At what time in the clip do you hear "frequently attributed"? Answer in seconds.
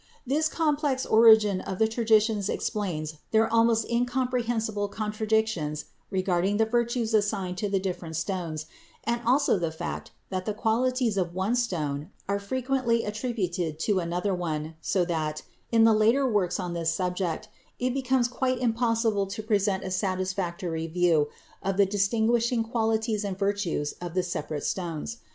12.39-13.77